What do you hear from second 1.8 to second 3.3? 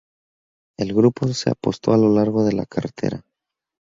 a lo largo de la carretera.